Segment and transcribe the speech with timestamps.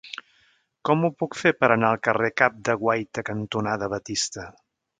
[0.89, 4.49] Com ho puc fer per anar al carrer Cap de Guaita cantonada Batista?